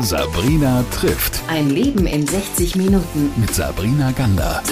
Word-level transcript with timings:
Sabrina 0.00 0.84
trifft. 0.90 1.40
Ein 1.48 1.70
Leben 1.70 2.06
in 2.06 2.26
60 2.26 2.76
Minuten. 2.76 3.32
Mit 3.36 3.54
Sabrina 3.54 4.10
Gander. 4.12 4.62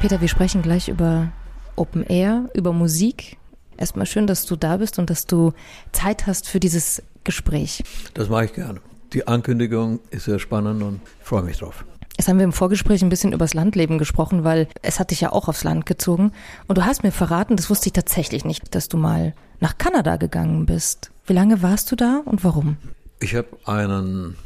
Peter, 0.00 0.20
wir 0.20 0.28
sprechen 0.28 0.62
gleich 0.62 0.88
über 0.88 1.28
Open 1.76 2.04
Air, 2.04 2.48
über 2.54 2.72
Musik. 2.72 3.36
Erstmal 3.76 4.06
schön, 4.06 4.26
dass 4.26 4.44
du 4.46 4.56
da 4.56 4.78
bist 4.78 4.98
und 4.98 5.10
dass 5.10 5.26
du 5.26 5.52
Zeit 5.92 6.26
hast 6.26 6.48
für 6.48 6.60
dieses 6.60 7.02
Gespräch. 7.24 7.84
Das 8.14 8.28
mache 8.28 8.46
ich 8.46 8.54
gerne. 8.54 8.80
Die 9.12 9.26
Ankündigung 9.26 10.00
ist 10.10 10.24
sehr 10.24 10.38
spannend 10.38 10.82
und 10.82 11.00
ich 11.20 11.26
freue 11.26 11.42
mich 11.42 11.58
drauf. 11.58 11.84
Jetzt 12.18 12.28
haben 12.28 12.38
wir 12.38 12.44
im 12.44 12.52
Vorgespräch 12.52 13.02
ein 13.02 13.08
bisschen 13.08 13.32
übers 13.32 13.52
Landleben 13.52 13.98
gesprochen, 13.98 14.42
weil 14.42 14.68
es 14.82 14.98
hat 14.98 15.10
dich 15.10 15.20
ja 15.20 15.32
auch 15.32 15.48
aufs 15.48 15.64
Land 15.64 15.86
gezogen. 15.86 16.32
Und 16.66 16.78
du 16.78 16.84
hast 16.84 17.02
mir 17.02 17.12
verraten, 17.12 17.56
das 17.56 17.68
wusste 17.68 17.88
ich 17.88 17.92
tatsächlich 17.92 18.44
nicht, 18.44 18.74
dass 18.74 18.88
du 18.88 18.96
mal 18.96 19.34
nach 19.60 19.78
Kanada 19.78 20.16
gegangen 20.16 20.66
bist. 20.66 21.10
Wie 21.26 21.32
lange 21.32 21.62
warst 21.62 21.90
du 21.90 21.96
da 21.96 22.22
und 22.24 22.44
warum? 22.44 22.76
Ich 23.20 23.34
habe 23.34 23.48
einen 23.64 24.36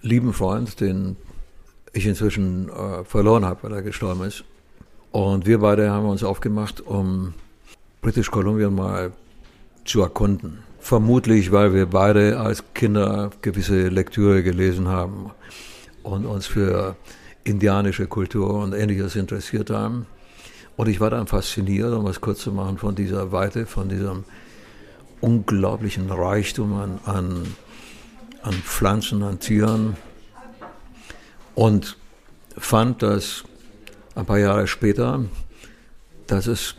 lieben 0.00 0.32
Freund, 0.32 0.80
den 0.80 1.16
ich 1.92 2.06
inzwischen 2.06 2.68
äh, 2.68 3.04
verloren 3.04 3.44
habe, 3.44 3.64
weil 3.64 3.72
er 3.72 3.82
gestorben 3.82 4.24
ist. 4.24 4.44
Und 5.10 5.46
wir 5.46 5.58
beide 5.58 5.90
haben 5.90 6.06
uns 6.06 6.24
aufgemacht, 6.24 6.80
um 6.80 7.34
British 8.00 8.30
Columbia 8.30 8.70
mal 8.70 9.12
zu 9.84 10.00
erkunden. 10.00 10.58
Vermutlich, 10.80 11.52
weil 11.52 11.74
wir 11.74 11.86
beide 11.86 12.40
als 12.40 12.64
Kinder 12.74 13.30
gewisse 13.42 13.88
Lektüre 13.88 14.42
gelesen 14.42 14.88
haben 14.88 15.30
und 16.02 16.26
uns 16.26 16.46
für 16.46 16.96
indianische 17.44 18.06
Kultur 18.06 18.54
und 18.54 18.72
ähnliches 18.72 19.14
interessiert 19.14 19.70
haben. 19.70 20.06
Und 20.76 20.88
ich 20.88 21.00
war 21.00 21.10
dann 21.10 21.26
fasziniert, 21.26 21.92
um 21.92 22.04
was 22.04 22.20
kurz 22.20 22.40
zu 22.40 22.52
machen, 22.52 22.78
von 22.78 22.94
dieser 22.94 23.32
Weite, 23.32 23.66
von 23.66 23.88
diesem 23.88 24.24
unglaublichen 25.20 26.10
Reichtum 26.10 26.74
an, 26.74 26.98
an, 27.04 27.54
an 28.42 28.52
Pflanzen, 28.54 29.22
an 29.22 29.38
Tieren. 29.38 29.96
Und 31.54 31.96
fand, 32.56 33.02
dass 33.02 33.44
ein 34.14 34.26
paar 34.26 34.38
Jahre 34.38 34.66
später, 34.66 35.24
dass 36.26 36.46
es 36.46 36.74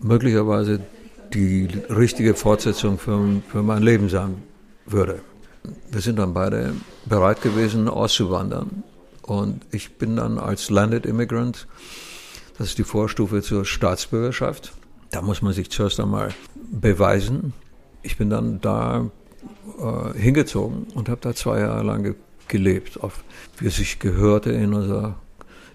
möglicherweise 0.00 0.80
die 1.34 1.68
richtige 1.88 2.34
Fortsetzung 2.34 2.98
für, 2.98 3.42
für 3.48 3.62
mein 3.62 3.82
Leben 3.82 4.08
sein 4.08 4.42
würde. 4.86 5.20
Wir 5.90 6.00
sind 6.00 6.18
dann 6.18 6.34
beide 6.34 6.74
bereit 7.04 7.42
gewesen, 7.42 7.88
auszuwandern. 7.88 8.82
Und 9.22 9.62
ich 9.70 9.96
bin 9.98 10.16
dann 10.16 10.38
als 10.38 10.70
Landed 10.70 11.06
Immigrant, 11.06 11.68
das 12.60 12.68
ist 12.68 12.78
die 12.78 12.84
Vorstufe 12.84 13.40
zur 13.40 13.64
Staatsbürgerschaft. 13.64 14.74
Da 15.12 15.22
muss 15.22 15.40
man 15.40 15.54
sich 15.54 15.70
zuerst 15.70 15.98
einmal 15.98 16.34
beweisen. 16.70 17.54
Ich 18.02 18.18
bin 18.18 18.28
dann 18.28 18.60
da 18.60 19.06
äh, 19.78 20.18
hingezogen 20.18 20.82
und 20.94 21.08
habe 21.08 21.22
da 21.22 21.34
zwei 21.34 21.60
Jahre 21.60 21.82
lang 21.82 22.14
gelebt, 22.48 23.02
auf, 23.02 23.24
wie 23.58 23.68
es 23.68 23.76
sich 23.76 23.98
gehörte 23.98 24.50
in 24.50 24.74
unserer 24.74 25.16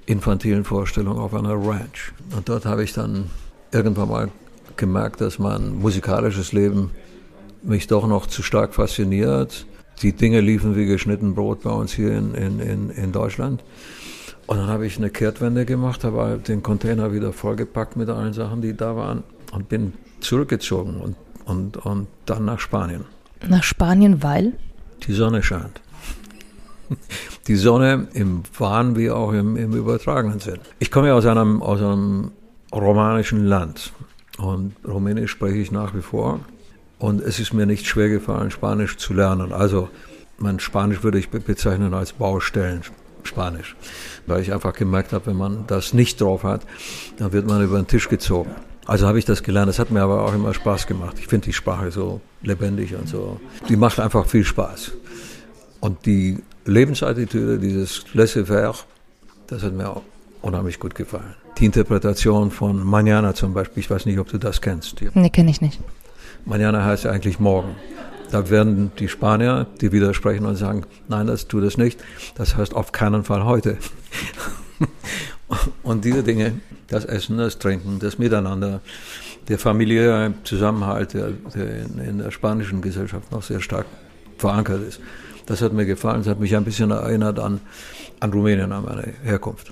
infantilen 0.05 0.63
Vorstellung 0.63 1.17
auf 1.17 1.33
einer 1.33 1.55
Ranch. 1.55 2.13
Und 2.35 2.49
dort 2.49 2.67
habe 2.67 2.83
ich 2.83 2.93
dann 2.93 3.31
irgendwann 3.71 4.09
mal 4.09 4.31
gemerkt, 4.77 5.21
dass 5.21 5.39
mein 5.39 5.73
musikalisches 5.79 6.51
Leben 6.51 6.91
mich 7.63 7.87
doch 7.87 8.05
noch 8.05 8.27
zu 8.27 8.43
stark 8.43 8.75
fasziniert. 8.75 9.65
Die 10.03 10.13
Dinge 10.13 10.39
liefen 10.39 10.75
wie 10.75 10.85
geschnitten 10.85 11.33
Brot 11.33 11.63
bei 11.63 11.71
uns 11.71 11.93
hier 11.93 12.15
in, 12.15 12.35
in, 12.35 12.91
in, 12.91 13.11
Deutschland. 13.11 13.63
Und 14.47 14.57
dann 14.57 14.67
habe 14.67 14.85
ich 14.85 14.97
eine 14.97 15.09
Kehrtwende 15.09 15.65
gemacht, 15.65 16.03
habe 16.03 16.39
den 16.45 16.61
Container 16.61 17.11
wieder 17.11 17.33
vollgepackt 17.33 17.95
mit 17.95 18.09
allen 18.09 18.33
Sachen, 18.33 18.61
die 18.61 18.75
da 18.75 18.95
waren 18.95 19.23
und 19.51 19.69
bin 19.69 19.93
zurückgezogen 20.19 20.97
und, 20.97 21.15
und, 21.45 21.77
und 21.77 22.07
dann 22.25 22.45
nach 22.45 22.59
Spanien. 22.59 23.05
Nach 23.47 23.63
Spanien, 23.63 24.21
weil? 24.21 24.53
Die 25.07 25.13
Sonne 25.13 25.41
scheint. 25.41 25.81
Die 27.47 27.55
Sonne 27.55 28.07
im 28.13 28.43
wahren 28.57 28.95
wie 28.95 29.09
auch 29.09 29.31
im, 29.33 29.55
im 29.55 29.73
übertragenen 29.73 30.39
Sinn. 30.39 30.59
Ich 30.79 30.91
komme 30.91 31.07
ja 31.07 31.13
aus 31.15 31.25
einem, 31.25 31.61
aus 31.61 31.79
einem 31.81 32.31
romanischen 32.71 33.45
Land 33.45 33.93
und 34.37 34.73
Rumänisch 34.87 35.31
spreche 35.31 35.57
ich 35.57 35.71
nach 35.71 35.95
wie 35.95 36.01
vor. 36.01 36.39
Und 36.99 37.21
es 37.21 37.39
ist 37.39 37.53
mir 37.53 37.65
nicht 37.65 37.85
schwer 37.85 38.09
gefallen, 38.09 38.51
Spanisch 38.51 38.97
zu 38.97 39.13
lernen. 39.13 39.51
Also 39.51 39.89
mein 40.37 40.59
Spanisch 40.59 41.03
würde 41.03 41.19
ich 41.19 41.29
bezeichnen 41.29 41.93
als 41.93 42.13
Baustellen 42.13 42.83
Spanisch, 43.25 43.75
weil 44.27 44.41
ich 44.41 44.53
einfach 44.53 44.73
gemerkt 44.73 45.13
habe, 45.13 45.27
wenn 45.27 45.37
man 45.37 45.65
das 45.67 45.93
nicht 45.93 46.21
drauf 46.21 46.43
hat, 46.43 46.61
dann 47.17 47.31
wird 47.33 47.47
man 47.47 47.63
über 47.63 47.77
den 47.77 47.87
Tisch 47.87 48.09
gezogen. 48.09 48.51
Also 48.85 49.07
habe 49.07 49.17
ich 49.17 49.25
das 49.25 49.41
gelernt. 49.41 49.67
Das 49.69 49.79
hat 49.79 49.89
mir 49.91 50.01
aber 50.01 50.23
auch 50.23 50.33
immer 50.33 50.53
Spaß 50.53 50.85
gemacht. 50.87 51.17
Ich 51.19 51.27
finde 51.27 51.45
die 51.45 51.53
Sprache 51.53 51.91
so 51.91 52.21
lebendig 52.43 52.95
und 52.95 53.09
so. 53.09 53.39
Die 53.67 53.75
macht 53.75 53.99
einfach 53.99 54.25
viel 54.27 54.43
Spaß. 54.43 54.91
Und 55.79 56.05
die 56.05 56.37
Lebensattitüde, 56.65 57.57
dieses 57.57 58.05
Laissez-faire, 58.13 58.75
das 59.47 59.63
hat 59.63 59.73
mir 59.73 59.89
auch 59.89 60.03
unheimlich 60.41 60.79
gut 60.79 60.95
gefallen. 60.95 61.35
Die 61.57 61.65
Interpretation 61.65 62.51
von 62.51 62.83
Mañana 62.83 63.33
zum 63.33 63.53
Beispiel, 63.53 63.81
ich 63.81 63.89
weiß 63.89 64.05
nicht, 64.05 64.19
ob 64.19 64.29
du 64.29 64.37
das 64.37 64.61
kennst. 64.61 64.97
Nee, 65.13 65.29
kenne 65.29 65.49
ich 65.49 65.61
nicht. 65.61 65.79
Mañana 66.47 66.83
heißt 66.83 67.07
eigentlich 67.07 67.39
morgen. 67.39 67.75
Da 68.35 68.49
werden 68.49 68.91
die 68.99 69.07
Spanier, 69.07 69.65
die 69.79 69.93
widersprechen 69.93 70.45
und 70.45 70.57
sagen, 70.57 70.83
nein, 71.07 71.25
das 71.25 71.47
tut 71.47 71.63
es 71.63 71.77
nicht. 71.77 72.03
Das 72.35 72.57
heißt 72.57 72.73
auf 72.73 72.91
keinen 72.91 73.23
Fall 73.23 73.45
heute. 73.45 73.77
und 75.83 76.03
diese 76.03 76.21
Dinge, 76.21 76.59
das 76.89 77.05
Essen, 77.05 77.37
das 77.37 77.59
Trinken, 77.59 77.99
das 77.99 78.17
Miteinander, 78.17 78.81
der 79.47 79.57
familiäre 79.57 80.33
Zusammenhalt, 80.43 81.13
der, 81.13 81.29
der 81.55 81.85
in, 81.85 81.99
in, 81.99 82.17
der 82.17 82.31
spanischen 82.31 82.81
Gesellschaft 82.81 83.31
noch 83.31 83.41
sehr 83.41 83.61
stark 83.61 83.85
verankert 84.37 84.85
ist. 84.85 84.99
Das 85.45 85.61
hat 85.61 85.71
mir 85.71 85.85
gefallen. 85.85 86.17
Das 86.17 86.27
hat 86.27 86.41
mich 86.41 86.57
ein 86.57 86.65
bisschen 86.65 86.91
erinnert 86.91 87.39
an, 87.39 87.61
an 88.19 88.33
Rumänien, 88.33 88.73
an 88.73 88.83
meine 88.83 89.13
Herkunft. 89.23 89.71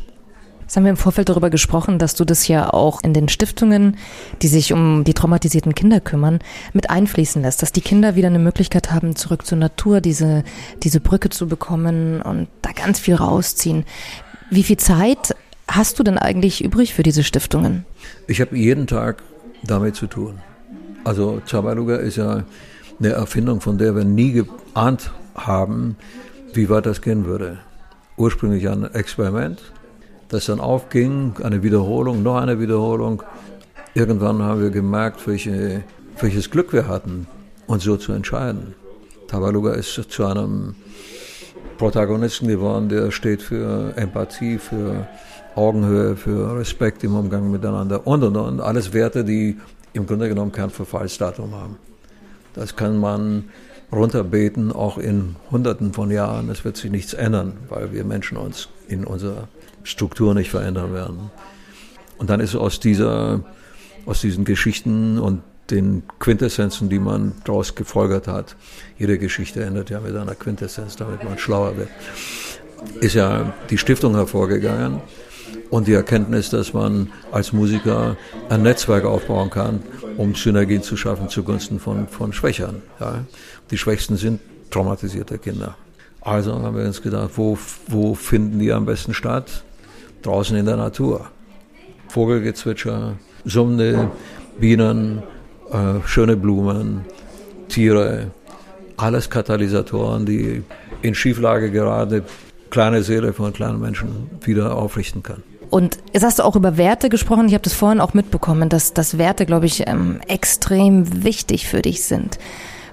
Jetzt 0.74 0.78
haben 0.78 0.86
wir 0.86 0.90
im 0.90 0.98
Vorfeld 0.98 1.30
darüber 1.30 1.52
gesprochen, 1.52 2.00
dass 2.00 2.16
du 2.16 2.26
das 2.26 2.48
ja 2.48 2.74
auch 2.74 3.04
in 3.04 3.14
den 3.14 3.30
Stiftungen, 3.30 3.96
die 4.42 4.48
sich 4.48 4.74
um 4.74 5.04
die 5.04 5.14
traumatisierten 5.14 5.76
Kinder 5.76 6.00
kümmern, 6.00 6.40
mit 6.74 6.90
einfließen 6.90 7.44
lässt, 7.44 7.62
dass 7.62 7.74
die 7.74 7.82
Kinder 7.82 8.16
wieder 8.16 8.30
eine 8.30 8.40
Möglichkeit 8.40 8.92
haben, 8.92 9.16
zurück 9.16 9.46
zur 9.46 9.60
Natur 9.60 10.02
diese, 10.02 10.44
diese 10.82 11.00
Brücke 11.00 11.30
zu 11.30 11.48
bekommen 11.48 12.24
und 12.24 12.48
da 12.64 12.72
ganz 12.72 12.98
viel 12.98 13.14
rausziehen. 13.14 13.86
Wie 14.50 14.64
viel 14.64 14.78
Zeit 14.78 15.36
hast 15.68 16.00
du 16.00 16.04
denn 16.04 16.18
eigentlich 16.18 16.64
übrig 16.64 16.96
für 16.96 17.04
diese 17.04 17.24
Stiftungen? 17.24 17.86
Ich 18.26 18.42
habe 18.42 18.58
jeden 18.58 18.88
Tag 18.88 19.22
damit 19.62 19.96
zu 19.96 20.08
tun. 20.08 20.40
Also 21.04 21.40
Zabaluga 21.46 21.98
ist 21.98 22.18
ja 22.18 22.46
eine 22.98 23.10
Erfindung, 23.10 23.62
von 23.62 23.78
der 23.78 23.96
wir 23.96 24.06
nie 24.06 24.32
geahnt 24.32 25.12
haben, 25.36 25.98
wie 26.52 26.68
weit 26.68 26.88
das 26.88 27.04
gehen 27.04 27.26
würde. 27.26 27.60
Ursprünglich 28.18 28.68
ein 28.68 28.92
Experiment, 28.92 29.62
das 30.34 30.48
dann 30.48 30.60
aufging, 30.60 31.36
eine 31.44 31.64
Wiederholung, 31.64 32.24
noch 32.24 32.38
eine 32.38 32.60
Wiederholung. 32.60 33.24
Irgendwann 33.94 34.42
haben 34.42 34.62
wir 34.62 34.72
gemerkt, 34.72 35.26
welche, 35.28 35.84
welches 36.20 36.50
Glück 36.50 36.74
wir 36.74 36.88
hatten, 36.88 37.28
uns 37.68 37.84
so 37.84 37.98
zu 37.98 38.12
entscheiden. 38.14 38.74
Tabaluga 39.28 39.74
ist 39.74 39.94
zu 39.94 40.26
einem 40.26 40.76
Protagonisten 41.78 42.48
geworden, 42.48 42.90
der 42.90 43.12
steht 43.12 43.42
für 43.42 43.94
Empathie, 43.96 44.58
für 44.58 45.08
Augenhöhe, 45.56 46.16
für 46.16 46.58
Respekt 46.58 47.04
im 47.04 47.16
Umgang 47.16 47.52
miteinander 47.52 48.06
und 48.08 48.24
und 48.24 48.36
und. 48.36 48.60
Alles 48.62 48.94
Werte, 48.94 49.24
die 49.24 49.58
im 49.94 50.08
Grunde 50.08 50.30
genommen 50.30 50.52
kein 50.52 50.72
Verfallsdatum 50.72 51.54
haben. 51.54 51.78
Das 52.56 52.76
kann 52.76 53.00
man 53.00 53.46
runterbeten, 53.92 54.72
auch 54.72 54.98
in 54.98 55.36
Hunderten 55.52 55.94
von 55.94 56.10
Jahren. 56.10 56.50
Es 56.50 56.66
wird 56.66 56.78
sich 56.78 56.92
nichts 56.92 57.14
ändern, 57.14 57.54
weil 57.70 57.94
wir 57.94 58.04
Menschen 58.04 58.38
uns 58.38 58.70
in 58.88 59.06
unserer 59.06 59.48
Struktur 59.84 60.34
nicht 60.34 60.50
verändern 60.50 60.94
werden. 60.94 61.32
Und 62.18 62.30
dann 62.30 62.40
ist 62.40 62.56
aus 62.56 62.80
dieser, 62.80 63.42
aus 64.06 64.22
diesen 64.22 64.46
Geschichten 64.46 65.20
und 65.20 65.42
den 65.70 66.04
Quintessenzen, 66.20 66.90
die 66.90 67.00
man 67.00 67.34
daraus 67.46 67.75
gefolgert 67.75 68.28
hat, 68.28 68.56
jede 68.98 69.18
Geschichte 69.18 69.63
endet 69.63 69.90
ja 69.90 70.00
mit 70.00 70.16
einer 70.16 70.36
Quintessenz, 70.36 70.96
damit 70.96 71.24
man 71.24 71.38
schlauer 71.38 71.78
wird, 71.78 71.90
ist 73.00 73.16
ja 73.16 73.54
die 73.69 73.78
Stiftung 73.78 74.16
hervorgegangen 74.16 75.02
und 75.69 75.88
die 75.88 75.94
Erkenntnis, 75.94 76.50
dass 76.50 76.74
man 76.74 77.12
als 77.31 77.54
Musiker 77.54 78.18
ein 78.50 78.62
Netzwerk 78.62 79.06
aufbauen 79.06 79.50
kann, 79.50 79.81
um 80.18 80.36
Synergien 80.36 80.84
zu 80.84 80.98
schaffen 80.98 81.30
zugunsten 81.30 81.80
von, 81.80 82.07
von 82.07 82.34
Schwächern. 82.34 82.81
Ja. 83.00 83.24
Die 83.72 83.78
Schwächsten 83.78 84.18
sind 84.18 84.40
traumatisierte 84.69 85.38
Kinder. 85.38 85.75
Also 86.22 86.54
haben 86.54 86.78
wir 86.78 86.86
uns 86.86 87.02
gedacht, 87.02 87.31
wo, 87.36 87.57
wo 87.88 88.13
finden 88.16 88.60
die 88.60 88.72
am 88.72 88.86
besten 88.86 89.13
statt? 89.13 89.63
Draußen 90.24 90.58
in 90.58 90.66
der 90.66 90.78
Natur. 90.78 91.28
Vogelgezwitscher, 92.10 93.14
summende 93.46 94.10
Bienen, 94.60 95.24
äh, 95.72 96.06
schöne 96.06 96.38
Blumen, 96.38 97.06
Tiere, 97.70 98.31
alles 98.98 99.30
Katalysatoren, 99.30 100.25
die 100.25 100.64
in 101.02 101.16
Schieflage 101.16 101.72
gerade 101.72 102.24
kleine 102.70 103.04
Seele 103.04 103.34
von 103.34 103.54
kleinen 103.54 103.80
Menschen 103.80 104.30
wieder 104.42 104.75
aufrichten 104.75 105.24
kann. 105.24 105.44
Und 105.70 105.98
jetzt 106.14 106.24
hast 106.24 106.38
du 106.38 106.44
auch 106.44 106.56
über 106.56 106.78
Werte 106.78 107.10
gesprochen. 107.10 107.48
Ich 107.48 107.54
habe 107.54 107.64
das 107.64 107.74
vorhin 107.74 108.00
auch 108.00 108.14
mitbekommen, 108.14 108.69
dass, 108.69 108.94
dass 108.94 109.18
Werte, 109.18 109.48
glaube 109.48 109.66
ich, 109.66 109.88
ähm, 109.88 110.19
extrem 110.28 111.24
wichtig 111.24 111.68
für 111.68 111.81
dich 111.81 112.04
sind. 112.04 112.38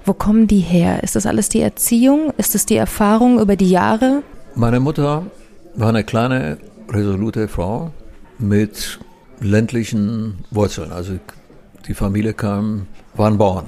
Wo 0.07 0.15
kommen 0.15 0.47
die 0.47 0.61
her? 0.61 1.03
Ist 1.03 1.15
das 1.15 1.27
alles 1.27 1.51
die 1.51 1.61
Erziehung? 1.61 2.33
Ist 2.39 2.55
es 2.55 2.65
die 2.65 2.77
Erfahrung 2.77 3.39
über 3.39 3.57
die 3.57 3.69
Jahre? 3.69 4.23
Meine 4.55 4.81
Mutter 4.81 5.27
war 5.75 5.91
eine 5.91 6.05
kleine, 6.05 6.57
resolute 6.91 7.49
Frau 7.49 7.93
mit 8.39 8.99
ländlichen 9.41 10.45
Wurzeln. 10.51 10.93
Also 10.93 11.19
die 11.87 11.95
Familie 11.95 12.35
kam, 12.35 12.87
waren 13.15 13.39
Bauern, 13.39 13.67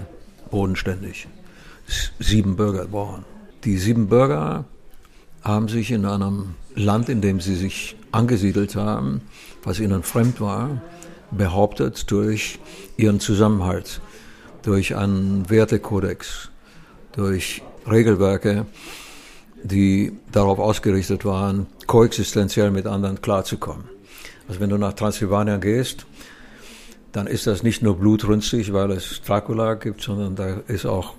bodenständig. 0.51 1.29
Sieben 2.19 2.57
Bürger 2.57 2.87
Bauern. 2.87 3.25
Die 3.65 3.79
sieben 3.79 4.09
Bürger 4.09 4.65
haben 5.43 5.69
sich 5.69 5.91
in 5.91 6.05
einem 6.05 6.55
Land, 6.75 7.09
in 7.09 7.21
dem 7.21 7.41
sie 7.41 7.55
sich 7.55 7.97
angesiedelt 8.13 8.77
haben, 8.77 9.23
was 9.63 9.79
ihnen 9.79 10.03
fremd 10.03 10.41
war, 10.41 10.83
behauptet 11.31 12.11
durch 12.11 12.59
ihren 12.97 13.21
Zusammenhalt, 13.21 14.01
durch 14.63 14.97
einen 14.97 15.49
Wertekodex, 15.49 16.51
durch 17.13 17.63
Regelwerke, 17.91 18.67
die 19.63 20.13
darauf 20.31 20.59
ausgerichtet 20.59 21.25
waren, 21.25 21.67
koexistenziell 21.87 22.71
mit 22.71 22.87
anderen 22.87 23.21
klarzukommen. 23.21 23.85
Also 24.49 24.61
wenn 24.61 24.71
du 24.71 24.79
nach 24.79 24.93
Transsilvanien 24.93 25.61
gehst, 25.61 26.07
dann 27.13 27.27
ist 27.27 27.47
das 27.47 27.63
nicht 27.63 27.83
nur 27.83 27.99
blutrünstig, 27.99 28.73
weil 28.73 28.91
es 28.91 29.23
Dracula 29.23 29.75
gibt, 29.75 30.03
sondern 30.03 30.35
da 30.35 30.61
ist 30.67 30.87
auch, 30.87 31.15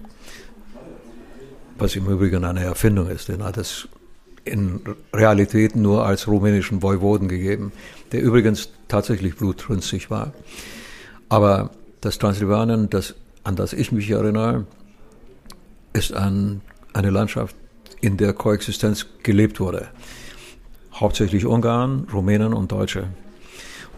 was 1.77 1.95
im 1.95 2.07
Übrigen 2.07 2.43
eine 2.43 2.63
Erfindung 2.63 3.09
ist, 3.09 3.27
den 3.27 3.43
hat 3.43 3.57
es 3.57 3.87
in 4.45 4.81
Realität 5.13 5.75
nur 5.75 6.05
als 6.05 6.27
rumänischen 6.27 6.81
Voivoden 6.81 7.27
gegeben, 7.27 7.71
der 8.11 8.21
übrigens 8.21 8.69
tatsächlich 8.87 9.35
blutrünstig 9.35 10.09
war. 10.09 10.33
Aber 11.29 11.71
das 12.01 12.17
Transsilvanien, 12.17 12.89
das, 12.89 13.15
an 13.43 13.55
das 13.55 13.73
ich 13.73 13.91
mich 13.91 14.09
erinnere, 14.09 14.65
ist 15.93 16.13
ein, 16.13 16.61
eine 16.91 17.09
Landschaft, 17.09 17.55
in 18.03 18.17
der 18.17 18.33
Koexistenz 18.33 19.05
gelebt 19.23 19.61
wurde. 19.61 19.87
Hauptsächlich 20.93 21.45
Ungarn, 21.45 22.05
Rumänen 22.11 22.53
und 22.53 22.71
Deutsche. 22.71 23.07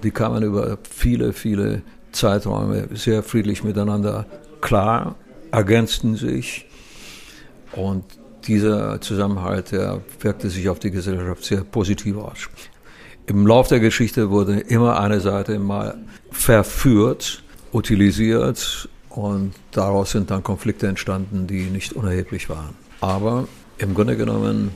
Die 0.04 0.12
kamen 0.12 0.44
über 0.44 0.78
viele, 0.88 1.34
viele 1.34 1.82
Zeiträume 2.12 2.88
sehr 2.94 3.24
friedlich 3.24 3.64
miteinander 3.64 4.28
klar, 4.62 5.16
ergänzten 5.52 6.16
sich 6.16 6.68
und 7.72 8.04
dieser 8.46 9.02
Zusammenhalt, 9.02 9.72
der 9.72 10.02
wirkte 10.20 10.52
sich 10.52 10.70
auf 10.70 10.78
die 10.78 10.92
Gesellschaft 10.92 11.44
sehr 11.44 11.64
positiv 11.64 12.18
aus. 12.18 12.48
Im 13.26 13.48
Lauf 13.48 13.70
der 13.70 13.80
Geschichte 13.80 14.30
wurde 14.30 14.60
immer 14.60 15.00
eine 15.00 15.20
Seite 15.20 15.58
mal 15.58 15.98
verführt, 16.30 17.42
utilisiert 17.74 18.88
und 19.10 19.56
daraus 19.72 20.12
sind 20.12 20.30
dann 20.30 20.44
Konflikte 20.44 20.86
entstanden, 20.86 21.48
die 21.48 21.64
nicht 21.64 21.94
unerheblich 21.94 22.50
waren. 22.50 22.76
Aber 23.02 23.48
im 23.78 23.94
Grunde 23.94 24.18
genommen 24.18 24.72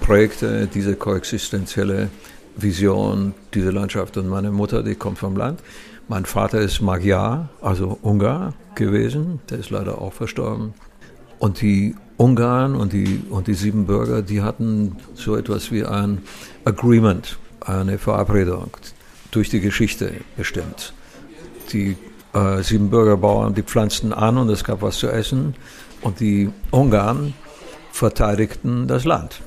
prägte 0.00 0.68
diese 0.72 0.96
koexistenzielle 0.96 2.10
Vision 2.56 3.34
diese 3.54 3.70
Landschaft. 3.70 4.16
Und 4.16 4.28
meine 4.28 4.50
Mutter, 4.50 4.82
die 4.82 4.94
kommt 4.94 5.18
vom 5.18 5.36
Land. 5.36 5.60
Mein 6.08 6.24
Vater 6.24 6.60
ist 6.60 6.80
Magyar, 6.80 7.50
also 7.60 7.98
Ungar 8.02 8.54
gewesen. 8.74 9.40
Der 9.50 9.58
ist 9.58 9.70
leider 9.70 10.00
auch 10.00 10.12
verstorben. 10.12 10.74
Und 11.38 11.60
die 11.60 11.94
Ungarn 12.16 12.74
und 12.74 12.92
die, 12.92 13.22
und 13.30 13.46
die 13.46 13.54
Siebenbürger, 13.54 14.22
die 14.22 14.42
hatten 14.42 14.96
so 15.14 15.36
etwas 15.36 15.70
wie 15.70 15.84
ein 15.84 16.22
Agreement, 16.64 17.38
eine 17.60 17.98
Verabredung 17.98 18.70
durch 19.30 19.50
die 19.50 19.60
Geschichte 19.60 20.12
bestimmt. 20.36 20.94
Die 21.72 21.96
äh, 22.32 22.62
Siebenbürger 22.62 23.16
Bauern, 23.18 23.54
die 23.54 23.62
pflanzten 23.62 24.12
an 24.12 24.36
und 24.36 24.48
es 24.48 24.64
gab 24.64 24.82
was 24.82 24.98
zu 24.98 25.08
essen 25.08 25.54
und 26.00 26.18
die 26.18 26.50
Ungarn 26.70 27.34
verteidigten 27.98 28.86
das 28.86 29.04
Land. 29.04 29.40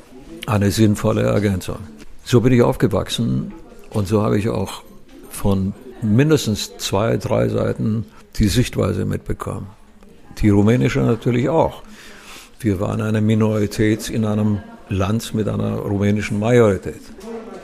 Eine 0.46 0.72
sinnvolle 0.72 1.24
Ergänzung. 1.24 1.78
So 2.26 2.42
bin 2.42 2.52
ich 2.52 2.62
aufgewachsen 2.62 3.54
und 3.92 4.08
so 4.08 4.22
habe 4.22 4.38
ich 4.38 4.50
auch 4.50 4.84
von 5.30 5.74
mindestens 6.02 6.78
zwei, 6.78 7.18
drei 7.18 7.48
Seiten 7.48 8.06
die 8.38 8.50
Sichtweise 8.50 9.06
mitbekommen. 9.06 9.68
Die 10.40 10.50
rumänische 10.50 11.00
natürlich 11.00 11.48
auch. 11.48 11.82
Wir 12.60 12.80
waren 12.80 13.02
eine 13.02 13.22
Minorität 13.22 14.10
in 14.10 14.26
einem 14.26 14.60
Land 14.90 15.34
mit 15.34 15.48
einer 15.48 15.76
rumänischen 15.76 16.38
Majorität. 16.38 17.02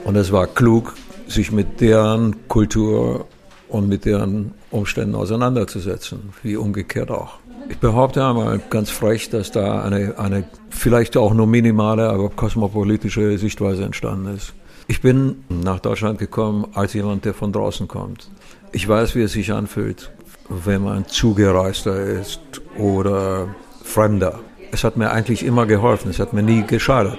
Und 0.06 0.16
es 0.16 0.32
war 0.32 0.48
klug, 0.48 0.96
sich 1.28 1.52
mit 1.52 1.82
deren 1.82 2.48
Kultur 2.48 3.28
und 3.68 3.90
mit 3.90 4.06
deren 4.06 4.54
Umständen 4.72 5.16
auseinanderzusetzen, 5.16 6.30
wie 6.44 6.56
umgekehrt 6.56 7.12
auch. 7.12 7.40
Ich 7.70 7.78
behaupte 7.80 8.26
einmal 8.26 8.60
ganz 8.70 8.90
frech, 8.90 9.30
dass 9.30 9.52
da 9.52 9.84
eine, 9.84 10.18
eine 10.18 10.46
vielleicht 10.70 11.18
auch 11.18 11.34
nur 11.34 11.48
minimale, 11.48 12.10
aber 12.10 12.30
kosmopolitische 12.30 13.38
Sichtweise 13.38 13.84
entstanden 13.84 14.36
ist. 14.36 14.54
Ich 14.88 15.02
bin 15.02 15.44
nach 15.50 15.80
Deutschland 15.80 16.20
gekommen 16.20 16.68
als 16.74 16.94
jemand, 16.94 17.26
der 17.26 17.34
von 17.34 17.52
draußen 17.52 17.88
kommt. 17.88 18.30
Ich 18.72 18.88
weiß, 18.88 19.16
wie 19.16 19.22
es 19.22 19.34
sich 19.34 19.52
anfühlt, 19.52 20.12
wenn 20.50 20.84
man 20.84 21.08
Zugereister 21.08 22.00
ist 22.00 22.40
oder 22.78 23.48
Fremder 23.84 24.40
es 24.72 24.84
hat 24.84 24.98
mir 24.98 25.12
eigentlich 25.12 25.44
immer 25.46 25.66
geholfen, 25.66 26.10
es 26.10 26.20
hat 26.20 26.34
mir 26.34 26.44
nie 26.44 26.64
geschadet. 26.66 27.18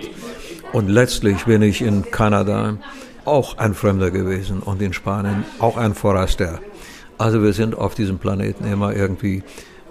Und 0.73 0.89
letztlich 0.89 1.45
bin 1.45 1.63
ich 1.63 1.83
in 1.83 2.11
Kanada 2.11 2.77
auch 3.25 3.59
ein 3.59 3.75
Fremder 3.75 4.11
gewesen 4.11 4.61
und 4.61 4.83
in 4.83 4.93
Spanien 4.93 5.45
auch 5.59 5.77
ein 5.77 5.95
Foraster. 5.95 6.61
Also 7.17 7.43
wir 7.43 7.53
sind 7.53 7.77
auf 7.77 7.95
diesem 7.95 8.19
Planeten 8.19 8.65
immer 8.71 8.95
irgendwie 8.95 9.43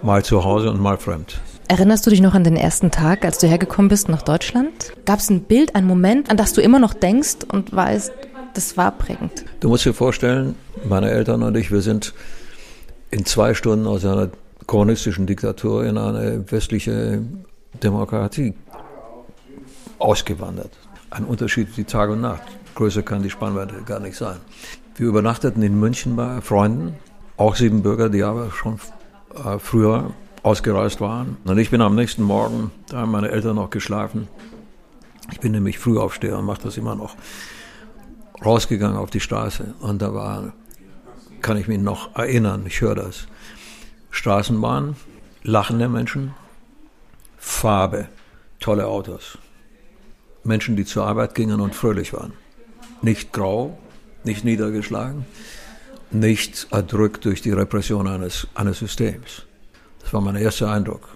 mal 0.02 0.24
zu 0.24 0.44
Hause 0.44 0.70
und 0.70 0.80
mal 0.80 0.96
fremd. 0.98 1.40
Erinnerst 1.68 2.06
du 2.06 2.10
dich 2.10 2.20
noch 2.20 2.34
an 2.34 2.44
den 2.44 2.56
ersten 2.56 2.90
Tag, 2.90 3.24
als 3.24 3.38
du 3.38 3.46
hergekommen 3.46 3.88
bist 3.88 4.08
nach 4.08 4.22
Deutschland? 4.22 4.92
Gab 5.04 5.18
es 5.18 5.28
ein 5.28 5.42
Bild, 5.42 5.74
einen 5.74 5.86
Moment, 5.86 6.30
an 6.30 6.36
das 6.36 6.54
du 6.54 6.62
immer 6.62 6.78
noch 6.78 6.94
denkst 6.94 7.38
und 7.52 7.74
weißt, 7.74 8.12
das 8.54 8.76
war 8.76 8.92
prägend? 8.92 9.44
Du 9.60 9.68
musst 9.68 9.84
dir 9.84 9.92
vorstellen, 9.92 10.54
meine 10.88 11.10
Eltern 11.10 11.42
und 11.42 11.56
ich, 11.56 11.70
wir 11.70 11.82
sind 11.82 12.14
in 13.10 13.26
zwei 13.26 13.54
Stunden 13.54 13.86
aus 13.86 14.04
einer 14.04 14.30
kommunistischen 14.66 15.26
Diktatur 15.26 15.84
in 15.84 15.98
eine 15.98 16.50
westliche 16.50 17.22
Demokratie 17.82 18.54
ausgewandert. 19.98 20.70
Ein 21.10 21.24
Unterschied 21.24 21.76
wie 21.76 21.84
Tag 21.84 22.10
und 22.10 22.20
Nacht. 22.20 22.42
Größer 22.74 23.02
kann 23.02 23.22
die 23.22 23.30
Spannweite 23.30 23.82
gar 23.84 24.00
nicht 24.00 24.16
sein. 24.16 24.36
Wir 24.96 25.06
übernachteten 25.06 25.62
in 25.62 25.78
München 25.78 26.16
bei 26.16 26.40
Freunden, 26.40 26.94
auch 27.36 27.56
sieben 27.56 27.82
Bürger, 27.82 28.08
die 28.08 28.22
aber 28.22 28.50
schon 28.50 28.78
äh, 29.34 29.58
früher 29.58 30.12
ausgereist 30.42 31.00
waren. 31.00 31.36
Und 31.44 31.58
ich 31.58 31.70
bin 31.70 31.80
am 31.80 31.94
nächsten 31.94 32.22
Morgen, 32.22 32.70
da 32.88 32.98
haben 32.98 33.10
meine 33.10 33.30
Eltern 33.30 33.56
noch 33.56 33.70
geschlafen. 33.70 34.28
Ich 35.30 35.40
bin 35.40 35.52
nämlich 35.52 35.78
Frühaufsteher 35.78 36.38
und 36.38 36.46
mache 36.46 36.62
das 36.62 36.76
immer 36.76 36.94
noch. 36.94 37.16
Rausgegangen 38.44 38.96
auf 38.96 39.10
die 39.10 39.20
Straße 39.20 39.74
und 39.80 40.00
da 40.00 40.14
war, 40.14 40.52
kann 41.42 41.56
ich 41.56 41.68
mich 41.68 41.78
noch 41.78 42.16
erinnern, 42.16 42.64
ich 42.66 42.80
höre 42.80 42.94
das. 42.94 43.26
Straßenbahn, 44.10 44.96
lachende 45.42 45.88
Menschen, 45.88 46.34
Farbe, 47.36 48.08
tolle 48.60 48.86
Autos. 48.86 49.38
Menschen, 50.44 50.76
die 50.76 50.84
zur 50.84 51.04
Arbeit 51.04 51.34
gingen 51.34 51.60
und 51.60 51.74
fröhlich 51.74 52.12
waren. 52.12 52.32
Nicht 53.02 53.32
grau, 53.32 53.76
nicht 54.24 54.44
niedergeschlagen, 54.44 55.26
nicht 56.10 56.68
erdrückt 56.70 57.24
durch 57.24 57.42
die 57.42 57.52
Repression 57.52 58.06
eines, 58.06 58.46
eines 58.54 58.78
Systems. 58.78 59.42
Das 60.00 60.12
war 60.12 60.20
mein 60.20 60.36
erster 60.36 60.70
Eindruck. 60.70 61.08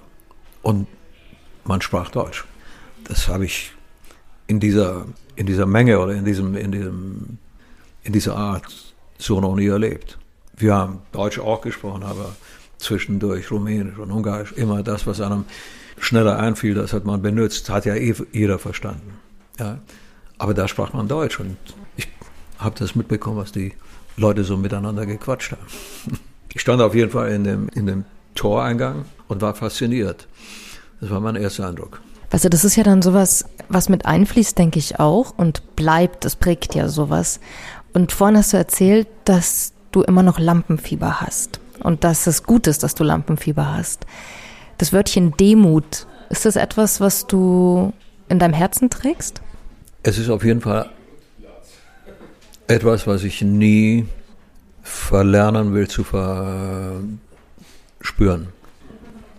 Und 0.63 0.87
man 1.65 1.81
sprach 1.81 2.11
Deutsch. 2.11 2.45
Das 3.05 3.29
habe 3.29 3.45
ich 3.45 3.73
in 4.47 4.61
dieser, 4.61 5.07
in 5.37 5.47
dieser 5.47 5.67
Menge 5.67 5.99
oder 5.99 6.13
in, 6.13 6.25
diesem, 6.25 6.57
in, 6.57 6.73
diesem, 6.73 7.39
in 8.03 8.13
dieser 8.13 8.37
Art 8.37 8.95
so 9.19 9.41
noch 9.41 9.57
nie 9.57 9.67
erlebt. 9.67 10.19
Wir 10.57 10.75
haben 10.75 11.01
Deutsch 11.13 11.39
auch 11.39 11.63
gesprochen, 11.63 12.03
aber 12.03 12.37
zwischendurch 12.79 13.51
Rumänisch 13.51 13.99
und 13.99 14.11
Ungarisch, 14.11 14.53
immer 14.53 14.83
das, 14.83 15.07
was 15.07 15.21
einem 15.21 15.45
schneller 15.99 16.39
einfiel, 16.39 16.75
das 16.75 16.93
hat 16.93 17.05
man 17.05 17.23
benutzt, 17.23 17.71
hat 17.71 17.87
ja 17.87 17.95
eh 17.95 18.15
jeder 18.33 18.59
verstanden. 18.59 19.19
Ja. 19.59 19.79
Aber 20.39 20.55
da 20.55 20.67
sprach 20.67 20.93
man 20.93 21.09
Deutsch 21.09 21.39
und 21.39 21.57
ich 21.97 22.09
habe 22.59 22.77
das 22.79 22.95
mitbekommen, 22.95 23.37
was 23.37 23.53
die 23.53 23.73
Leute 24.17 24.45
so 24.45 24.57
miteinander 24.57 25.07
gequatscht 25.07 25.53
haben. 25.53 26.19
Ich 26.55 26.61
stand 26.61 26.83
auf 26.83 26.95
jeden 26.95 27.11
Fall 27.11 27.33
in 27.33 27.45
dem, 27.45 27.69
in 27.71 27.87
dem 27.87 28.05
Toreingang 28.35 29.07
und 29.29 29.41
war 29.41 29.55
fasziniert. 29.55 30.29
Das 31.01 31.11
war 31.11 31.21
mein 31.21 31.37
erster 31.37 31.67
Eindruck. 31.67 32.01
Du, 32.31 32.49
das 32.49 32.65
ist 32.65 32.77
ja 32.77 32.83
dann 32.83 33.03
sowas, 33.03 33.45
was 33.69 33.89
mit 33.89 34.07
einfließt, 34.07 34.59
denke 34.59 34.79
ich 34.79 34.99
auch 35.01 35.35
und 35.37 35.77
bleibt, 35.77 36.25
das 36.25 36.37
prägt 36.37 36.75
ja 36.75 36.89
sowas. 36.89 37.41
Und 37.93 38.13
vorhin 38.13 38.37
hast 38.37 38.53
du 38.53 38.57
erzählt, 38.57 39.09
dass 39.25 39.73
du 39.93 40.03
immer 40.03 40.23
noch 40.23 40.39
Lampenfieber 40.39 41.21
hast 41.21 41.61
und 41.81 42.05
dass 42.05 42.27
es 42.27 42.43
gut 42.43 42.67
ist, 42.67 42.83
dass 42.83 42.95
du 42.95 43.05
Lampenfieber 43.05 43.75
hast. 43.75 44.07
Das 44.79 44.93
Wörtchen 44.93 45.37
Demut, 45.37 46.07
ist 46.31 46.47
das 46.47 46.57
etwas, 46.57 47.01
was 47.01 47.27
du 47.27 47.93
in 48.29 48.39
deinem 48.39 48.55
Herzen 48.55 48.89
trägst? 48.89 49.43
Es 50.03 50.19
ist 50.19 50.31
auf 50.31 50.45
jeden 50.45 50.63
Fall 50.63 50.89
etwas, 52.67 53.07
was 53.07 53.25
ich 53.25 53.43
nie 53.43 54.07
verlernen 54.83 55.75
will 55.75 55.89
zu 55.89 56.05
verspüren. 56.05 57.19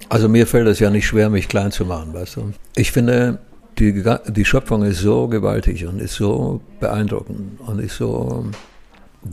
Also 0.10 0.30
mir 0.30 0.46
fällt 0.48 0.68
es 0.68 0.80
ja 0.80 0.89
nicht 0.89 1.08
schwer, 1.08 1.30
mich 1.30 1.48
klein 1.48 1.72
zu 1.72 1.86
machen, 1.86 2.13
weißt 2.13 2.36
du. 2.38 2.53
Ich 2.75 2.92
finde, 2.92 3.39
die, 3.80 4.03
die 4.27 4.46
Schöpfung 4.46 4.84
ist 4.84 5.00
so 5.00 5.27
gewaltig 5.27 5.86
und 5.86 6.00
ist 6.00 6.15
so 6.15 6.62
beeindruckend 6.80 7.60
und 7.62 7.80
ist 7.80 7.98
so 7.98 8.46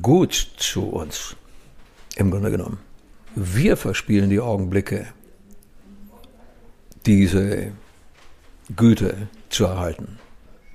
gut 0.00 0.52
zu 0.56 0.85
uns, 0.88 1.37
im 2.16 2.30
Grunde 2.30 2.50
genommen. 2.50 2.78
Wir 3.35 3.76
verspielen 3.76 4.30
die 4.30 4.40
Augenblicke, 4.40 5.06
diese 7.06 7.73
Güte 8.76 9.28
zu 9.50 9.64
erhalten, 9.64 10.18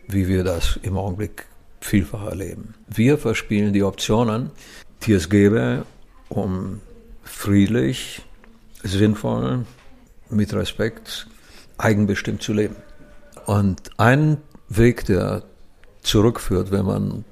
wie 0.08 0.28
wir 0.28 0.44
das 0.44 0.80
im 0.84 0.98
Augenblick 0.98 1.46
vielfach 1.86 2.26
erleben. 2.26 2.74
Wir 2.88 3.18
verspielen 3.18 3.72
die 3.72 3.84
Optionen, 3.84 4.52
die 5.04 5.14
es 5.14 5.30
gäbe, 5.30 5.86
um 6.30 6.82
friedlich, 7.24 8.24
sinnvoll, 8.84 9.66
mit 10.30 10.54
Respekt, 10.54 11.28
eigenbestimmt 11.78 12.42
zu 12.42 12.54
leben. 12.54 12.76
Und 13.46 13.92
ein 13.98 14.38
Weg, 14.68 15.06
der 15.06 15.44
zurückführt, 16.02 16.72
wenn 16.72 16.86
man 16.86 17.24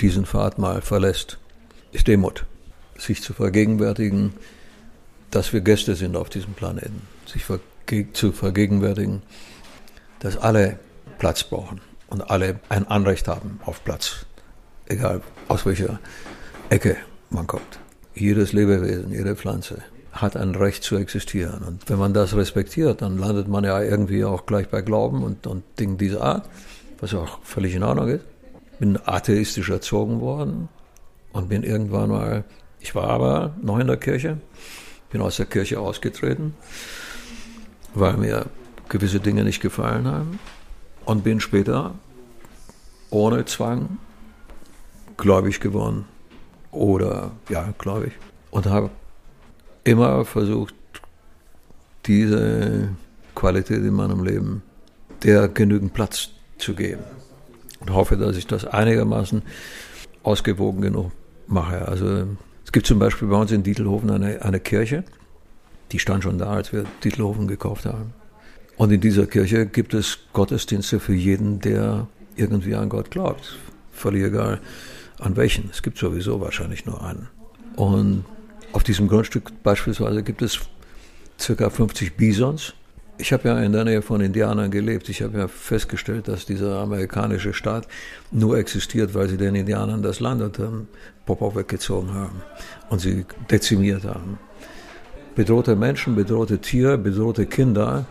diesen 0.00 0.24
Pfad 0.24 0.58
mal 0.58 0.80
verlässt, 0.80 1.38
ist 1.90 2.06
Demut. 2.06 2.46
Sich 2.96 3.22
zu 3.22 3.32
vergegenwärtigen, 3.32 4.34
dass 5.32 5.52
wir 5.52 5.62
Gäste 5.62 5.96
sind 5.96 6.16
auf 6.16 6.30
diesem 6.30 6.54
Planeten. 6.54 7.02
Sich 7.26 7.44
verge 7.44 8.12
zu 8.12 8.30
vergegenwärtigen, 8.30 9.22
dass 10.20 10.36
alle 10.36 10.78
Platz 11.18 11.42
brauchen 11.42 11.80
und 12.10 12.30
alle 12.30 12.60
ein 12.68 12.86
Anrecht 12.88 13.28
haben 13.28 13.60
auf 13.64 13.82
Platz. 13.84 14.26
Egal 14.86 15.22
aus 15.48 15.64
welcher 15.64 16.00
Ecke 16.68 16.96
man 17.30 17.46
kommt. 17.46 17.78
Jedes 18.14 18.52
Lebewesen, 18.52 19.12
jede 19.12 19.36
Pflanze 19.36 19.78
hat 20.12 20.36
ein 20.36 20.54
Recht 20.56 20.82
zu 20.82 20.96
existieren. 20.96 21.62
Und 21.62 21.88
wenn 21.88 21.98
man 21.98 22.12
das 22.12 22.34
respektiert, 22.34 23.00
dann 23.00 23.16
landet 23.16 23.46
man 23.46 23.62
ja 23.64 23.80
irgendwie 23.80 24.24
auch 24.24 24.44
gleich 24.44 24.68
bei 24.68 24.82
Glauben 24.82 25.22
und, 25.22 25.46
und 25.46 25.62
Dingen 25.78 25.96
dieser 25.96 26.22
Art, 26.22 26.48
was 27.00 27.14
auch 27.14 27.38
völlig 27.44 27.74
in 27.74 27.84
Ordnung 27.84 28.08
ist. 28.08 28.24
Bin 28.80 28.98
atheistisch 29.04 29.70
erzogen 29.70 30.20
worden 30.20 30.68
und 31.32 31.48
bin 31.48 31.62
irgendwann 31.62 32.10
mal, 32.10 32.44
ich 32.80 32.94
war 32.94 33.08
aber 33.08 33.54
noch 33.62 33.78
in 33.78 33.86
der 33.86 33.98
Kirche, 33.98 34.38
bin 35.10 35.20
aus 35.20 35.36
der 35.36 35.46
Kirche 35.46 35.78
ausgetreten, 35.78 36.54
weil 37.94 38.16
mir 38.16 38.46
gewisse 38.88 39.20
Dinge 39.20 39.44
nicht 39.44 39.60
gefallen 39.60 40.06
haben 40.06 40.40
und 41.04 41.24
bin 41.24 41.40
später 41.40 41.94
ohne 43.10 43.44
Zwang 43.44 43.98
gläubig 45.16 45.60
geworden. 45.60 46.04
Oder 46.70 47.32
ja, 47.48 47.72
gläubig. 47.78 48.12
Und 48.50 48.66
habe 48.66 48.90
immer 49.84 50.24
versucht, 50.24 50.74
diese 52.06 52.88
Qualität 53.34 53.78
in 53.78 53.94
meinem 53.94 54.24
Leben 54.24 54.62
der 55.22 55.48
genügend 55.48 55.92
Platz 55.92 56.30
zu 56.58 56.74
geben. 56.74 57.02
Und 57.80 57.92
hoffe, 57.92 58.16
dass 58.16 58.36
ich 58.36 58.46
das 58.46 58.64
einigermaßen 58.64 59.42
ausgewogen 60.22 60.80
genug 60.80 61.12
mache. 61.46 61.86
Also 61.88 62.26
es 62.64 62.72
gibt 62.72 62.86
zum 62.86 62.98
Beispiel 62.98 63.28
bei 63.28 63.36
uns 63.36 63.52
in 63.52 63.62
Dietelhofen 63.62 64.10
eine, 64.10 64.42
eine 64.42 64.60
Kirche, 64.60 65.04
die 65.92 65.98
stand 65.98 66.22
schon 66.22 66.38
da, 66.38 66.50
als 66.50 66.72
wir 66.72 66.84
Dietelhofen 67.02 67.48
gekauft 67.48 67.86
haben. 67.86 68.12
Und 68.80 68.90
in 68.92 69.02
dieser 69.02 69.26
Kirche 69.26 69.66
gibt 69.66 69.92
es 69.92 70.20
Gottesdienste 70.32 71.00
für 71.00 71.12
jeden, 71.12 71.60
der 71.60 72.06
irgendwie 72.34 72.74
an 72.74 72.88
Gott 72.88 73.10
glaubt. 73.10 73.58
Völlig 73.92 74.22
egal 74.22 74.58
an 75.18 75.36
welchen. 75.36 75.68
Es 75.70 75.82
gibt 75.82 75.98
sowieso 75.98 76.40
wahrscheinlich 76.40 76.86
nur 76.86 77.04
einen. 77.04 77.28
Und 77.76 78.24
auf 78.72 78.82
diesem 78.82 79.06
Grundstück 79.06 79.52
beispielsweise 79.62 80.22
gibt 80.22 80.40
es 80.40 80.60
circa 81.38 81.68
50 81.68 82.16
Bisons. 82.16 82.72
Ich 83.18 83.34
habe 83.34 83.50
ja 83.50 83.60
in 83.60 83.72
der 83.72 83.84
Nähe 83.84 84.00
von 84.00 84.22
Indianern 84.22 84.70
gelebt. 84.70 85.10
Ich 85.10 85.20
habe 85.20 85.36
ja 85.36 85.46
festgestellt, 85.48 86.26
dass 86.26 86.46
dieser 86.46 86.78
amerikanische 86.78 87.52
Staat 87.52 87.86
nur 88.30 88.56
existiert, 88.56 89.12
weil 89.12 89.28
sie 89.28 89.36
den 89.36 89.56
Indianern 89.56 90.02
das 90.02 90.20
Land 90.20 90.40
unter 90.40 90.64
dem 90.68 90.88
Popo 91.26 91.54
weggezogen 91.54 92.14
haben 92.14 92.40
und 92.88 93.00
sie 93.00 93.26
dezimiert 93.50 94.04
haben. 94.04 94.38
Bedrohte 95.34 95.76
Menschen, 95.76 96.16
bedrohte 96.16 96.60
Tiere, 96.62 96.96
bedrohte 96.96 97.44
Kinder, 97.44 98.06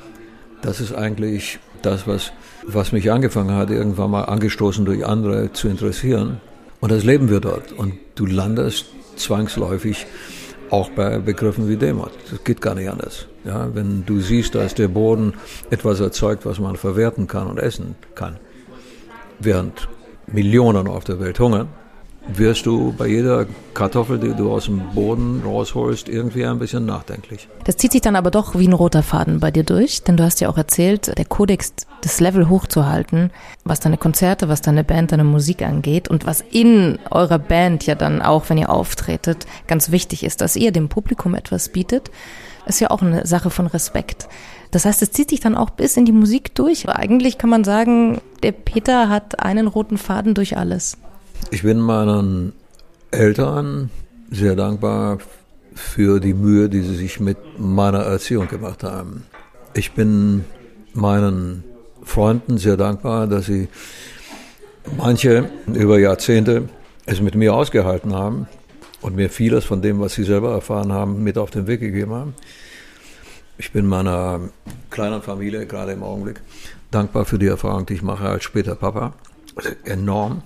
das 0.62 0.82
ist 0.82 0.94
eigentlich 0.94 1.60
das, 1.82 2.08
was, 2.08 2.32
was 2.66 2.92
mich 2.92 3.12
angefangen 3.12 3.56
hat, 3.56 3.70
irgendwann 3.70 4.12
mal 4.12 4.24
angestoßen 4.24 4.86
durch 4.86 5.06
andere 5.06 5.54
zu 5.54 5.68
interessieren. 5.68 6.42
Und 6.80 6.92
das 6.92 7.04
leben 7.04 7.30
wir 7.30 7.40
dort. 7.40 7.72
Und 7.72 7.94
du 8.16 8.26
landest 8.26 8.86
zwangsläufig 9.16 10.06
auch 10.70 10.90
bei 10.92 11.20
Begriffen 11.20 11.68
wie 11.68 11.78
Demut. 11.78 12.12
Das 12.30 12.44
geht 12.44 12.62
gar 12.62 12.76
nicht 12.76 12.90
anders. 12.90 13.28
Ja, 13.44 13.74
wenn 13.74 14.06
du 14.06 14.20
siehst, 14.20 14.56
dass 14.56 14.76
der 14.76 14.88
Boden 14.88 15.34
etwas 15.70 16.00
erzeugt, 16.00 16.46
was 16.46 16.60
man 16.60 16.76
verwerten 16.76 17.28
kann 17.28 17.48
und 17.48 17.58
essen 17.58 17.96
kann, 18.16 18.38
während 19.40 19.88
Millionen 20.28 20.88
auf 20.88 21.04
der 21.04 21.20
Welt 21.20 21.40
hungern, 21.40 21.70
wirst 22.38 22.66
du 22.66 22.94
bei 22.98 23.08
jeder 23.08 23.46
Kartoffel, 23.74 24.20
die 24.20 24.34
du 24.34 24.52
aus 24.52 24.66
dem 24.66 24.82
Boden 24.94 25.42
rausholst, 25.46 26.10
irgendwie 26.10 26.46
ein 26.46 26.60
bisschen 26.60 26.86
nachdenklich. 26.86 27.48
Das 27.64 27.78
zieht 27.78 27.92
sich 27.92 28.02
dann 28.02 28.16
aber 28.16 28.32
doch 28.32 28.58
wie 28.58 28.68
ein 28.68 28.74
roter 28.74 29.04
Faden 29.04 29.40
bei 29.40 29.52
dir 29.52 29.64
durch, 29.64 30.04
denn 30.04 30.18
du 30.18 30.24
hast 30.24 30.42
ja 30.42 30.50
auch 30.50 30.58
erzählt, 30.58 31.18
der 31.18 31.26
Kodex, 31.26 31.74
das 32.02 32.20
Level 32.20 32.50
hochzuhalten, 32.50 33.32
was 33.64 33.80
deine 33.80 33.98
Konzerte, 33.98 34.50
was 34.50 34.62
deine 34.62 34.84
Band, 34.84 35.12
deine 35.12 35.24
Musik 35.24 35.62
angeht 35.62 36.08
und 36.08 36.26
was 36.26 36.44
in 36.52 37.00
eurer 37.12 37.40
Band 37.40 37.86
ja 37.86 37.96
dann 37.96 38.22
auch, 38.22 38.50
wenn 38.50 38.58
ihr 38.58 38.70
auftretet, 38.70 39.46
ganz 39.68 39.92
wichtig 39.92 40.24
ist, 40.24 40.42
dass 40.42 40.56
ihr 40.56 40.72
dem 40.72 40.90
Publikum 40.90 41.36
etwas 41.36 41.70
bietet, 41.70 42.12
ist 42.66 42.80
ja 42.80 42.92
auch 42.92 43.02
eine 43.02 43.26
Sache 43.26 43.50
von 43.50 43.68
Respekt. 43.68 44.28
Das 44.72 44.86
heißt, 44.86 45.02
es 45.02 45.12
zieht 45.12 45.32
sich 45.32 45.40
dann 45.40 45.56
auch 45.56 45.72
bis 45.72 45.98
in 45.98 46.06
die 46.06 46.12
Musik 46.12 46.54
durch. 46.56 46.88
Aber 46.88 46.98
eigentlich 46.98 47.38
kann 47.38 47.50
man 47.50 47.64
sagen, 47.64 48.22
der 48.44 48.52
Peter 48.52 49.10
hat 49.10 49.40
einen 49.40 49.68
roten 49.68 49.98
Faden 49.98 50.36
durch 50.36 50.58
alles. 50.58 50.98
Ich 51.52 51.64
bin 51.64 51.80
meinen 51.80 52.54
Eltern 53.10 53.90
sehr 54.30 54.56
dankbar 54.56 55.18
für 55.74 56.20
die 56.20 56.36
Mühe, 56.36 56.70
die 56.70 56.82
sie 56.82 56.96
sich 56.96 57.20
mit 57.20 57.38
meiner 57.58 58.02
Erziehung 58.02 58.48
gemacht 58.48 58.84
haben. 58.84 59.26
Ich 59.74 59.94
bin 59.94 60.46
meinen 60.94 61.64
Freunden 62.04 62.60
sehr 62.60 62.78
dankbar, 62.78 63.26
dass 63.26 63.48
sie 63.48 63.68
manche 64.96 65.50
über 65.74 65.98
Jahrzehnte 65.98 66.70
es 67.08 67.20
mit 67.20 67.34
mir 67.34 67.56
ausgehalten 67.56 68.14
haben 68.14 68.48
und 69.02 69.16
mir 69.16 69.32
vieles 69.32 69.66
von 69.66 69.82
dem, 69.82 70.00
was 70.00 70.14
sie 70.14 70.24
selber 70.24 70.52
erfahren 70.52 70.94
haben, 70.94 71.24
mit 71.24 71.40
auf 71.40 71.50
den 71.50 71.66
Weg 71.66 71.80
gegeben 71.80 72.14
haben. 72.14 72.36
Ich 73.58 73.72
bin 73.72 73.88
meiner 73.88 74.40
kleinen 74.92 75.24
Familie 75.24 75.66
gerade 75.66 75.94
im 75.94 76.04
Augenblick 76.04 76.42
dankbar 76.92 77.26
für 77.26 77.40
die 77.40 77.48
Erfahrung, 77.48 77.88
die 77.88 77.96
ich 77.96 78.04
mache 78.04 78.30
als 78.30 78.44
später 78.44 78.76
Papa. 78.76 79.14
Also 79.56 79.70
enorm 79.84 80.44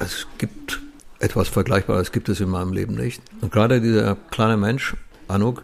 es 0.00 0.26
gibt 0.38 0.80
etwas 1.18 1.48
Vergleichbares, 1.48 2.12
gibt 2.12 2.28
es 2.28 2.40
in 2.40 2.48
meinem 2.48 2.72
Leben 2.72 2.94
nicht. 2.94 3.22
Und 3.40 3.52
gerade 3.52 3.80
dieser 3.80 4.16
kleine 4.30 4.56
Mensch, 4.56 4.96
Anuk, 5.28 5.62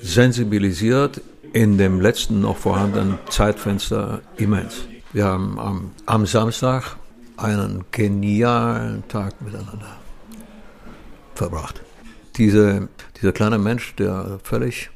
sensibilisiert 0.00 1.20
in 1.52 1.78
dem 1.78 2.00
letzten 2.00 2.42
noch 2.42 2.56
vorhandenen 2.58 3.18
Zeitfenster 3.30 4.20
immens. 4.36 4.82
Wir 5.12 5.24
haben 5.24 5.58
am, 5.58 5.90
am 6.06 6.26
Samstag 6.26 6.96
einen 7.36 7.84
genialen 7.90 9.06
Tag 9.08 9.40
miteinander 9.40 9.96
verbracht. 11.34 11.80
Diese, 12.36 12.88
dieser 13.20 13.32
kleine 13.32 13.58
Mensch, 13.58 13.94
der 13.96 14.38
völlig 14.42 14.90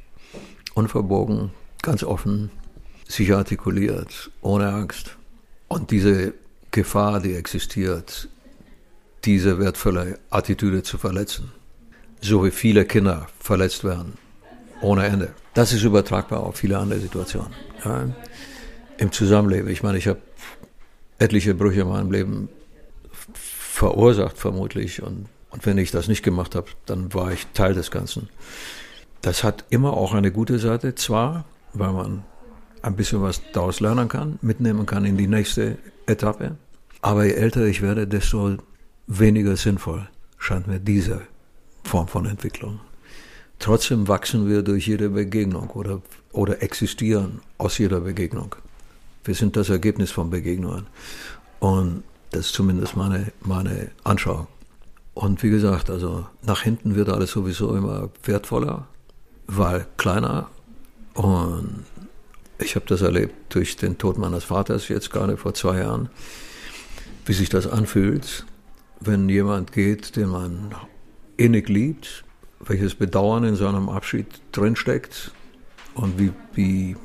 unverbogen, 0.75 1.51
ganz 1.81 2.05
offen 2.05 2.51
sich 3.09 3.35
artikuliert, 3.35 4.31
ohne 4.43 4.73
Angst. 4.73 5.17
Und 5.69 5.91
diese 5.91 6.35
Gefahr, 6.71 7.21
die 7.21 7.35
existiert, 7.35 8.29
diese 9.25 9.59
wertvolle 9.59 10.19
Attitüde 10.31 10.83
zu 10.83 10.99
verletzen. 10.99 11.53
So 12.21 12.45
wie 12.45 12.51
viele 12.51 12.85
Kinder 12.85 13.27
verletzt 13.41 13.85
werden, 13.85 14.15
ohne 14.81 15.07
Ende. 15.07 15.31
Das 15.55 15.73
ist 15.73 15.83
übertragbar 15.83 16.41
auf 16.41 16.57
viele 16.57 16.79
andere 16.79 17.01
Situationen. 17.01 17.53
Ja. 17.85 18.09
Im 18.99 19.13
Zusammenleben. 19.13 19.69
Ich 19.71 19.83
meine, 19.83 19.99
ich 19.99 20.07
habe 20.07 20.21
etliche 21.19 21.55
Brüche 21.55 21.83
in 21.83 21.89
meinem 21.89 22.11
Leben 22.11 22.49
verursacht, 23.33 24.39
vermutlich. 24.39 25.03
Und, 25.03 25.27
und 25.51 25.67
wenn 25.67 25.79
ich 25.79 25.91
das 25.91 26.09
nicht 26.09 26.23
gemacht 26.23 26.55
habe, 26.55 26.69
dann 26.87 27.13
war 27.15 27.33
ich 27.33 27.47
Teil 27.55 27.75
des 27.75 27.91
Ganzen. 27.91 28.29
Das 29.21 29.45
hat 29.45 29.65
immer 29.71 29.97
auch 29.97 30.15
eine 30.15 30.33
gute 30.33 30.59
Seite, 30.59 30.95
zwar, 30.95 31.45
weil 31.73 31.93
man 31.93 32.25
ein 32.83 32.97
bisschen 32.97 33.23
was 33.23 33.41
daraus 33.53 33.81
lernen 33.81 34.09
kann, 34.09 34.39
mitnehmen 34.43 34.87
kann 34.87 35.05
in 35.05 35.17
die 35.17 35.29
nächste 35.29 35.79
Etappe. 36.07 36.57
Aber 37.01 37.25
je 37.25 37.33
älter 37.33 37.65
ich 37.67 37.83
werde, 37.83 38.07
desto 38.07 38.57
weniger 39.19 39.57
sinnvoll 39.57 40.09
scheint 40.39 40.67
mir 40.67 40.81
diese 40.81 41.23
Form 41.85 42.09
von 42.09 42.27
Entwicklung. 42.27 42.81
Trotzdem 43.59 44.09
wachsen 44.09 44.49
wir 44.49 44.63
durch 44.63 44.89
jede 44.89 45.11
Begegnung 45.11 45.71
oder, 45.71 46.03
oder 46.33 46.63
existieren 46.63 47.41
aus 47.59 47.79
jeder 47.79 48.01
Begegnung. 48.01 48.57
Wir 49.25 49.35
sind 49.35 49.57
das 49.57 49.69
Ergebnis 49.69 50.11
von 50.11 50.31
Begegnungen. 50.31 50.87
Und 51.61 52.03
Das 52.33 52.47
ist 52.47 52.55
zumindest 52.55 52.97
meine, 52.97 53.31
meine 53.43 53.91
Anschauung. 54.05 54.47
Und 55.15 55.43
wie 55.43 55.51
gesagt, 55.51 55.91
also 55.91 56.27
nach 56.43 56.63
hinten 56.63 56.95
wird 56.95 57.11
alles 57.11 57.31
sowieso 57.31 57.77
immer 57.77 58.09
wertvoller, 58.25 58.89
weil 59.47 59.87
kleiner. 59.99 60.49
Und 61.13 61.85
ich 62.59 62.75
habe 62.75 62.87
das 62.87 63.03
erlebt 63.03 63.35
durch 63.55 63.77
den 63.77 63.99
Tod 63.99 64.17
meines 64.17 64.45
Vaters 64.45 64.89
jetzt 64.89 65.11
gerade 65.11 65.37
vor 65.37 65.53
zwei 65.53 65.81
Jahren, 65.81 66.09
wie 67.27 67.35
sich 67.35 67.51
das 67.51 67.67
anfühlt, 67.67 68.47
wenn 69.07 69.29
jemand 69.29 69.73
geht, 69.73 70.17
den 70.17 70.29
man 70.29 70.75
innig 71.37 71.69
liebt, 71.69 72.25
welches 72.61 72.95
Bedauern 72.95 73.45
in 73.45 73.57
seinem 73.57 73.89
Abschied 73.89 74.27
drinsteckt 74.53 75.33
und 75.95 76.19
wie, 76.19 76.33
wie, 76.55 76.97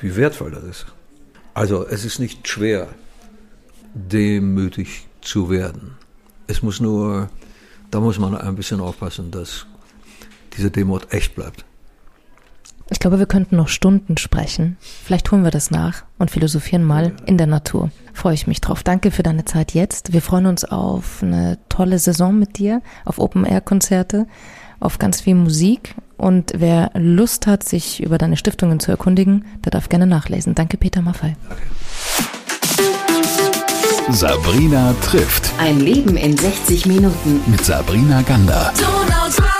wie 0.00 0.16
wertvoll 0.16 0.50
das 0.50 0.64
ist. 0.64 0.86
Also 1.54 1.86
es 1.86 2.04
ist 2.04 2.18
nicht 2.18 2.46
schwer, 2.46 2.88
demütig 3.94 5.08
zu 5.20 5.50
werden. 5.50 5.96
Es 6.46 6.62
muss 6.62 6.80
nur, 6.80 7.28
da 7.90 8.00
muss 8.00 8.18
man 8.18 8.36
ein 8.36 8.54
bisschen 8.54 8.80
aufpassen, 8.80 9.30
dass 9.30 9.66
diese 10.56 10.70
Demut 10.70 11.12
echt 11.12 11.34
bleibt. 11.34 11.64
Ich 12.90 13.00
glaube, 13.00 13.18
wir 13.18 13.26
könnten 13.26 13.56
noch 13.56 13.68
Stunden 13.68 14.16
sprechen. 14.16 14.76
Vielleicht 14.80 15.30
holen 15.30 15.44
wir 15.44 15.50
das 15.50 15.70
nach 15.70 16.04
und 16.18 16.30
philosophieren 16.30 16.84
mal 16.84 17.12
in 17.26 17.36
der 17.36 17.46
Natur. 17.46 17.90
Freue 18.14 18.34
ich 18.34 18.46
mich 18.46 18.60
drauf. 18.60 18.82
Danke 18.82 19.10
für 19.10 19.22
deine 19.22 19.44
Zeit 19.44 19.74
jetzt. 19.74 20.12
Wir 20.12 20.22
freuen 20.22 20.46
uns 20.46 20.64
auf 20.64 21.22
eine 21.22 21.58
tolle 21.68 21.98
Saison 21.98 22.38
mit 22.38 22.58
dir, 22.58 22.80
auf 23.04 23.18
Open-Air-Konzerte, 23.18 24.26
auf 24.80 24.98
ganz 24.98 25.20
viel 25.20 25.34
Musik. 25.34 25.94
Und 26.16 26.52
wer 26.56 26.90
Lust 26.94 27.46
hat, 27.46 27.62
sich 27.62 28.02
über 28.02 28.18
deine 28.18 28.36
Stiftungen 28.36 28.80
zu 28.80 28.90
erkundigen, 28.90 29.44
der 29.64 29.70
darf 29.70 29.88
gerne 29.88 30.06
nachlesen. 30.06 30.54
Danke, 30.54 30.76
Peter 30.78 31.02
Maffei. 31.02 31.36
Sabrina 34.10 34.94
trifft 35.02 35.52
Ein 35.58 35.80
Leben 35.80 36.16
in 36.16 36.36
60 36.36 36.86
Minuten. 36.86 37.42
mit 37.46 37.62
Sabrina 37.64 38.22
Gander. 38.22 38.72
Donau 38.78 39.28
3 39.36 39.57